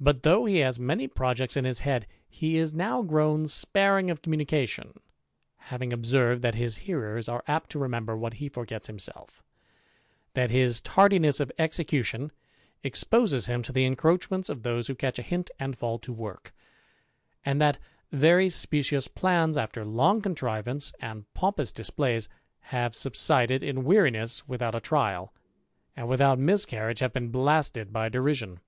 But 0.00 0.22
though 0.22 0.44
he 0.44 0.58
has 0.58 0.78
many 0.78 1.06
projects 1.08 1.56
in 1.56 1.64
his 1.64 1.80
head, 1.80 2.06
he 2.28 2.58
is 2.58 2.74
now 2.74 3.00
grown 3.00 3.46
sparing 3.46 4.10
of 4.10 4.20
communication, 4.22 5.00
having 5.56 5.92
observed, 5.92 6.42
that 6.42 6.56
his 6.56 6.78
hearers 6.78 7.28
are 7.28 7.44
apt 7.46 7.70
to 7.70 7.78
remember 7.78 8.14
what 8.16 8.34
he 8.34 8.48
forgets 8.48 8.84
^ 8.86 8.86
himself; 8.88 9.42
that 10.34 10.50
his 10.50 10.80
tardiness 10.80 11.38
of 11.38 11.52
execution 11.58 12.32
exposes 12.82 13.46
him 13.46 13.62
to 13.62 13.72
th 13.72 13.86
encroachments 13.86 14.48
of 14.50 14.62
those 14.62 14.88
who 14.88 14.94
catch 14.96 15.18
a 15.20 15.22
hint 15.22 15.50
and 15.60 15.78
fall 15.78 15.98
to 16.00 16.12
work 16.12 16.52
and 17.44 17.60
that 17.60 17.78
very 18.10 18.50
specious 18.50 19.06
plans, 19.08 19.56
after 19.56 19.84
long 19.86 20.20
contrivance 20.20 20.92
an( 21.00 21.24
pompous 21.34 21.70
displays, 21.72 22.28
have 22.74 22.96
subsided 22.96 23.62
in 23.62 23.84
weariness 23.84 24.46
without 24.48 24.82
trial, 24.82 25.32
and 25.96 26.08
without 26.08 26.38
miscarriage 26.38 26.98
have 26.98 27.12
been 27.12 27.30
blasted 27.30 27.92
derision. 28.10 28.60